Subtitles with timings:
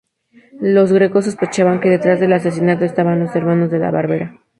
[0.59, 4.41] Los Greco sospechaban que detrás del asesinato estaban los hermanos La Barbera.